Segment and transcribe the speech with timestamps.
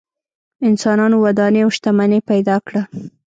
[0.67, 2.81] انسانانو ودانۍ او شتمنۍ پیدا کړه.